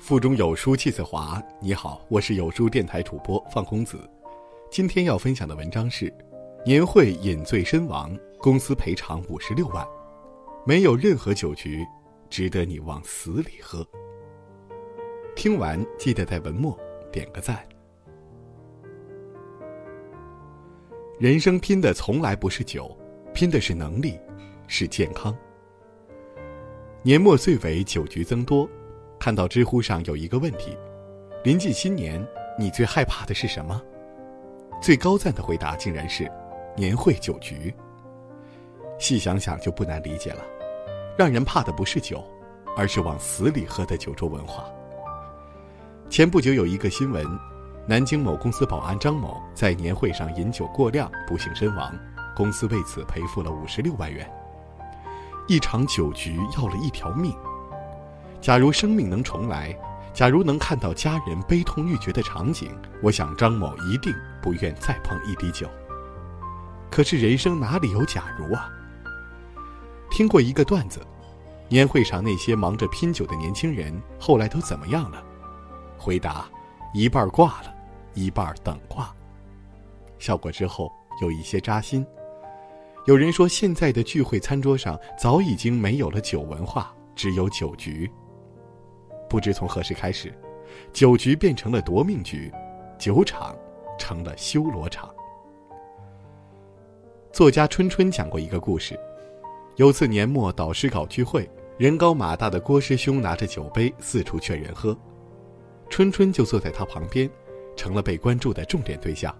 [0.00, 1.40] 腹中有书气自华。
[1.60, 4.00] 你好，我是有书电台主播范公子。
[4.70, 6.12] 今天要分享的文章是：
[6.64, 9.86] 年会饮醉身亡，公司赔偿五十六万，
[10.64, 11.86] 没有任何酒局
[12.30, 13.86] 值得你往死里喝。
[15.36, 16.76] 听完记得在文末
[17.12, 17.62] 点个赞。
[21.18, 22.96] 人生拼的从来不是酒，
[23.34, 24.18] 拼的是能力，
[24.66, 25.36] 是健康。
[27.02, 28.66] 年末岁尾，酒局增多。
[29.20, 30.74] 看到知乎上有一个问题：
[31.44, 32.26] 临近新年，
[32.58, 33.78] 你最害怕的是什么？
[34.80, 36.26] 最高赞的回答竟然是
[36.74, 37.72] 年会酒局。
[38.98, 40.42] 细想想就不难理解了，
[41.18, 42.24] 让人怕的不是酒，
[42.74, 44.64] 而是往死里喝的酒桌文化。
[46.08, 47.26] 前不久有一个新闻，
[47.86, 51.94] 南京某公司保安张某在年会上饮酒过量，不幸身亡，
[52.34, 54.26] 公司为此赔付了五十六万元。
[55.46, 57.34] 一场酒局要了一条命。
[58.40, 59.76] 假如生命能重来，
[60.14, 65.68] 假如能看到家人悲痛欲绝的场景，我想张某一定不愿再碰一滴酒。
[66.90, 68.68] 可是人生哪里有假如啊？
[70.10, 71.00] 听过一个段子，
[71.68, 75.22] 年会上那些忙着拼酒的年轻人后来都怎么样了？
[75.98, 76.46] 回答：
[76.94, 77.74] 一半挂了，
[78.14, 79.14] 一半等挂。
[80.18, 80.90] 笑过之后
[81.22, 82.04] 有一些扎心。
[83.06, 88.10] 有人说，现在的聚会餐桌上早已经没有了酒文化，只有酒局。
[89.30, 90.34] 不知从何时开始，
[90.92, 92.52] 酒局变成了夺命局，
[92.98, 93.56] 酒场
[93.96, 95.08] 成了修罗场。
[97.32, 98.98] 作家春春讲过一个故事：
[99.76, 104.98] 有次年末导师搞聚会，人高马大的郭师兄拿着酒杯四处劝人喝，
[105.88, 107.30] 春春就坐在他旁边，
[107.76, 109.32] 成了被关注的重点对象。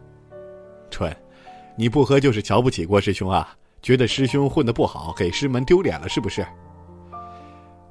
[0.89, 1.15] 春。
[1.77, 3.57] 你不喝就是瞧不起郭师兄啊？
[3.81, 6.47] 觉得师兄混得不好，给师门丢脸了是不是？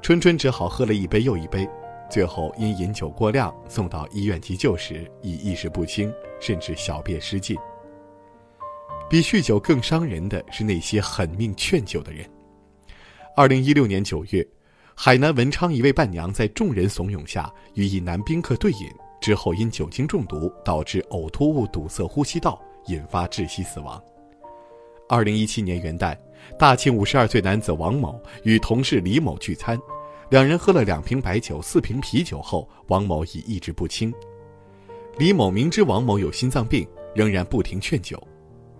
[0.02, 1.67] 春春只好喝了一杯又一杯，
[2.10, 7.58] 最后因饮酒过量送到医院急救时已意识不清，甚至小便失禁。
[9.10, 12.28] 比酗酒更伤人的是那些狠命劝酒的人。
[13.36, 14.45] 二零一六年九月，
[14.95, 18.89] 海南文昌一位伴娘在众人怂恿下与一男宾客对饮，
[19.22, 22.62] 之后因酒精中毒导致呕吐物堵塞呼吸道。
[22.88, 24.02] 引发窒息死亡。
[25.08, 26.17] 二零一七年元旦，
[26.58, 29.78] 大庆五十二岁男子王某与同事李某聚餐，
[30.30, 34.14] 两人喝了两瓶白酒、四瓶啤酒后，王某已意识不清。
[35.17, 38.22] 李某明知王某有心脏病，仍然不停劝酒，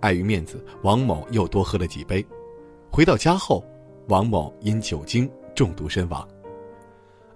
[0.00, 2.24] 碍于面子，王某又多喝了几杯。
[2.90, 3.64] 回到家后，
[4.08, 6.26] 王某因酒精中毒身亡。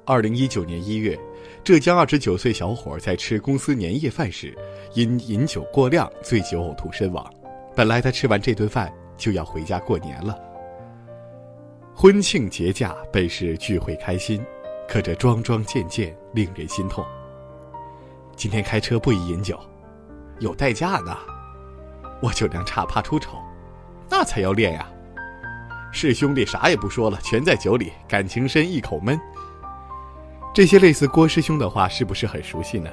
[0.05, 1.19] 二零一九年一月。
[1.63, 4.57] 浙江二十九岁小伙在吃公司年夜饭时，
[4.95, 7.25] 因饮酒过量醉酒呕吐身亡。
[7.75, 10.39] 本来他吃完这顿饭就要回家过年了。
[11.97, 14.45] 婚庆节假本是聚会开心，
[14.89, 17.07] 可这桩桩件件令人心痛。
[18.35, 19.59] 今天开车不宜饮酒，
[20.41, 21.17] 有代驾呢。
[22.21, 23.39] 我酒量差怕出丑，
[24.11, 24.85] 那才要练呀。
[25.93, 29.19] 是兄弟啥也不说了，全在酒里，感情深一口闷。
[30.53, 32.91] 这些类似郭师兄的话是不是很熟悉呢？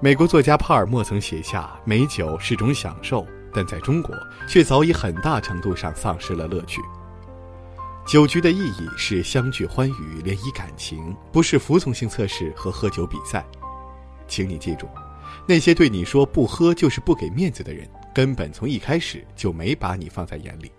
[0.00, 4.16] 美国作家帕尔默曾写下：“美酒是种享受，但在中国
[4.48, 6.80] 却早已很大程度上丧失了乐趣。”
[8.06, 13.42] 酒局的意义是相聚欢愉、联谊感情，不是服从性测试和喝酒比赛。
[14.28, 14.86] 请你记住，
[15.48, 20.70] 那些对你说不喝就是不给面子的人，根本从一开始就没把你放在眼里。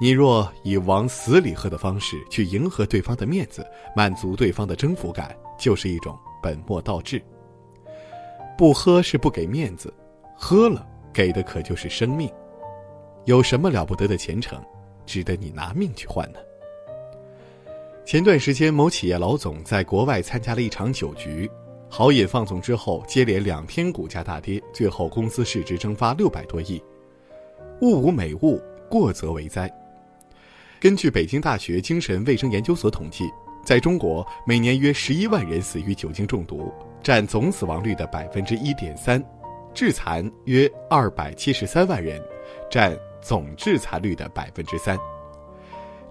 [0.00, 7.20] 你若以往死里喝的方式去迎合对方的面子，满足对方的征服感，就是一种本末倒置。
[8.56, 9.92] 不喝是不给面子，
[10.36, 12.30] 喝了给的可就是生命。
[13.24, 14.62] 有什么了不得的前程，
[15.06, 16.38] 值得你拿命去换呢？
[18.04, 21.50] 前段时间，某企业老总在国外参加了一场酒局，
[21.88, 26.82] 豪饮放纵之后，接连两天股价大跌，最后公司市值蒸发六百多亿。
[27.80, 29.72] 物无美物，过则为灾。
[30.78, 33.24] 根据北京大学精神卫生研究所统计，
[33.64, 36.72] 在中国每年约十一万人死于酒精中毒，
[37.02, 39.20] 占总死亡率的百分之一点三；
[39.74, 42.22] 致残约二百七十三万人，
[42.70, 42.96] 占
[43.26, 44.96] 总致残率的百分之三。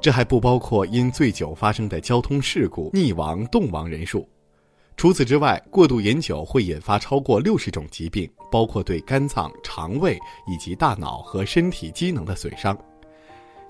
[0.01, 4.27] 这还不包括因醉酒发生的交通事故溺亡、冻亡人数。
[4.97, 12.77] 除此之外，过度饮酒会引发超过六十种疾病，包括对肝脏、肠胃以及大脑和身体机能的损伤。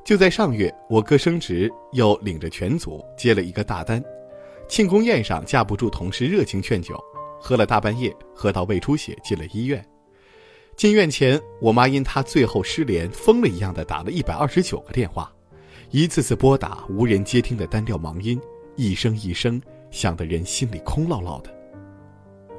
[0.04, 4.04] 就在上月，我哥升职，又领着全组接了一个大单。
[4.68, 7.00] 庆功宴上，架不住同事热情劝酒，
[7.40, 9.84] 喝了大半夜，喝到胃出血，进了医院。
[10.76, 15.32] 进院前，我妈因他最后失联，疯了一样的打了一百二十九个电话，
[15.90, 18.40] 一次次拨打无人接听的单调忙音，
[18.76, 21.50] 一声一声响得人心里空落落的。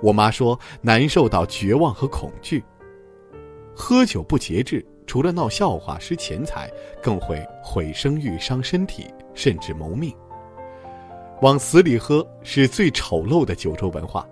[0.00, 2.64] 我妈说难受到绝望和恐惧。
[3.74, 6.70] 喝酒不节制，除了闹笑话、失钱财，
[7.02, 10.14] 更会毁声誉、伤身体，甚至谋命。
[11.42, 14.26] 往死里喝是最丑陋的九州文化。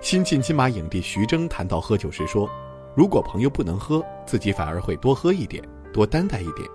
[0.00, 2.50] 新晋金马影帝徐峥谈到喝酒时说
[2.94, 5.62] ：“如果朋友不能喝，自己反而会多喝一点，
[5.92, 6.68] 多担待一点。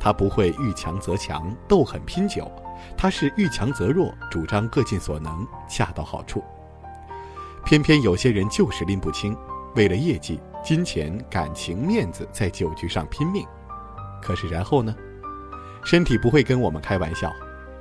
[0.00, 2.50] 他不会遇强则强，斗狠拼酒，
[2.96, 6.42] 他是遇强则弱，主张各尽所能，恰到好处。
[7.64, 9.36] 偏偏有些人就是拎不清，
[9.74, 13.46] 为了业绩、金钱、感情、面子，在酒局上拼命。
[14.22, 14.94] 可是然后呢？
[15.84, 17.30] 身体不会跟我们开玩笑。”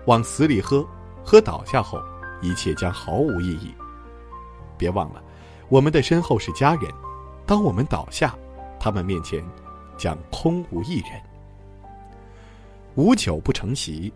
[0.06, 0.86] 往死里喝，
[1.24, 1.98] 喝倒下后，
[2.42, 3.74] 一切将毫无意义。
[4.78, 5.24] 别忘了，
[5.70, 6.92] 我们的身后是家人，
[7.46, 8.36] 当我们倒下，
[8.80, 9.44] 他们面前
[9.98, 11.22] 将空无一人。
[12.96, 14.14] 无酒不成席，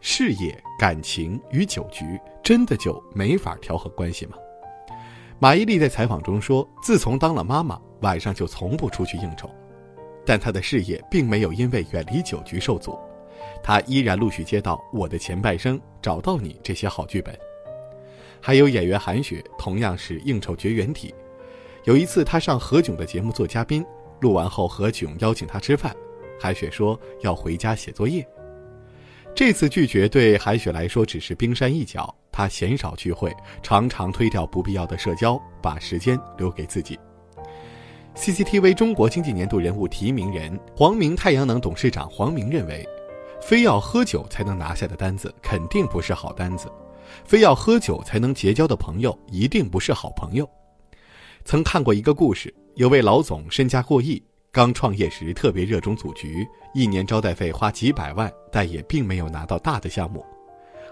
[0.00, 4.36] 事业、感情与酒局真的就没法调和关系吗？
[5.38, 9.50] 马伊琍在采访中说，自从当了妈妈，晚上就从不出去应酬，
[10.24, 12.98] 但她的事业并没有因为远离酒局受阻。
[13.62, 17.38] 他依然陆续接到《我的前半生》《找到你》这些好剧本，
[18.40, 21.14] 还有演员韩雪同样是应酬绝缘体。
[21.84, 23.84] 有一次，他上何炅的节目做嘉宾，
[24.20, 25.94] 录完后何炅邀请他吃饭，
[26.40, 28.26] 韩雪说要回家写作业。
[29.34, 36.98] 这次拒绝对韩雪来说只是冰山一角，她鲜少聚会，常常推掉不必要的社交，把时间留给自己。
[38.14, 42.86] CCTV 中国经济年度人物提名人、黄明太阳能董事长黄明认为。
[43.42, 46.66] 非要喝酒才能拿下的单子，肯定不是好单子；
[47.26, 50.48] 非要喝酒才能结交的朋友，一定不是好朋友。
[51.44, 54.20] 曾看过一个故事，有位老总身家过亿，
[54.50, 60.24] 刚创业时特别热衷组局，一年招待费花几百万，但也并没有拿到大的项目。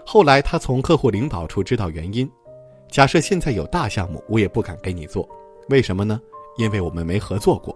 [0.05, 2.29] 后来他从客户领导处知道原因：
[2.87, 5.27] 假设现在有大项目，我也不敢给你做，
[5.69, 6.21] 为什么呢？
[6.57, 7.75] 因为我们没合作过。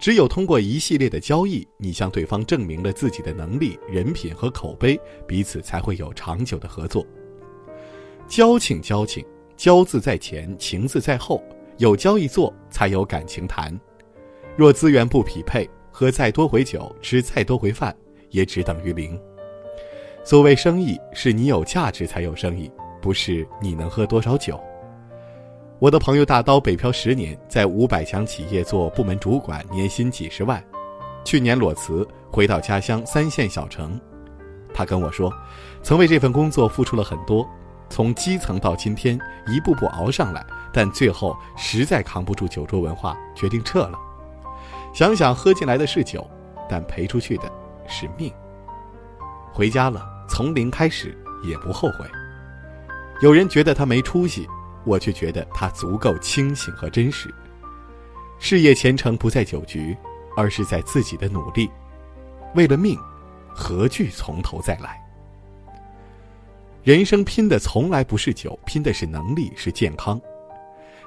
[0.00, 7.06] 只有通过一系列的交易，你向对方证明了自己的能力、人品和口碑，彼此才会有长久的合作。
[8.26, 9.24] 交情，交情，
[9.56, 11.44] 交字在前，情字在后，
[11.80, 13.74] 有交易做，才有感情谈。
[14.54, 17.96] 若资源不匹配，喝再多回酒，吃再多回饭，
[18.28, 19.18] 也只等于零。
[20.22, 24.60] 所谓生意，是你有价值才有生意，不是你能喝多少酒。
[25.78, 30.62] 我的朋友大刀北漂十年，在五百强企业做部门主管，年薪几十万。
[31.24, 33.98] 去年裸辞，回到家乡三线小城。
[34.74, 35.32] 他跟我说，
[35.82, 37.48] 曾为这份工作付出了很多，
[37.88, 43.98] 从基层到今天一步步熬上来，但最后实在扛不住酒桌文化，决定撤了。
[44.92, 46.28] 想想喝进来的是酒，
[46.68, 47.50] 但赔出去的
[47.86, 48.32] 是命。
[49.52, 52.04] 回家了，从零开始也不后悔。
[53.20, 54.48] 有人觉得他没出息。
[54.82, 57.28] 我却觉得他足够清醒和真实。
[58.38, 59.94] 事业前程不在酒局，
[60.34, 61.70] 而是在自己的努力。
[62.54, 62.98] 为了命，
[63.46, 64.98] 何惧从头再来？
[66.82, 70.18] 人生拼的从来不是酒，拼的是能力，是健康。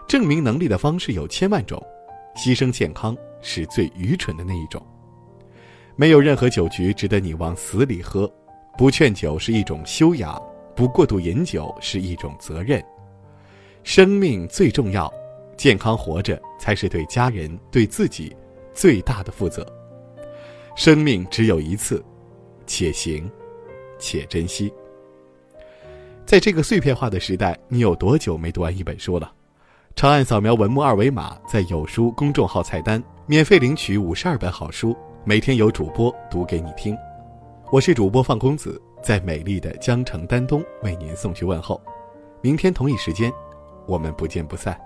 [0.08, 1.82] 证明能力的方式有千万种，
[2.36, 4.86] 牺牲健康是最愚蠢的那一种。
[5.96, 8.32] 没有任何酒局值得你往死里喝。
[8.76, 10.42] 不劝酒是一种修养，
[10.76, 12.84] 不过度饮酒是一种责任。
[13.84, 15.14] 生命最重要，
[15.56, 18.36] 健康活着才是对家人、对自己
[18.74, 19.64] 最大的负责。
[20.76, 22.04] 生命只有一次，
[22.66, 23.30] 且行，
[24.00, 24.74] 且珍惜。
[26.26, 29.32] 在这个碎片化的时代，你有多久没读完一本书了？
[29.96, 36.98] 长按扫描文末二维码，在有书公众号菜单免费领取五十二本好书，每天有主播读给你听。
[37.72, 41.80] 我是主播范公子，在美丽的江城丹东为您送去问候。
[42.42, 43.32] 明天同一时间。
[43.86, 44.80] 我们不见不散。